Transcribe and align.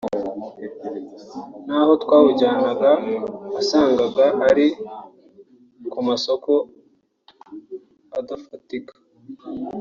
n’aho 1.65 1.91
twawujyanaga 2.03 2.91
wasangaga 3.53 4.25
ari 4.49 4.67
ku 5.91 5.99
masoko 6.07 6.51
adafatika 8.19 8.93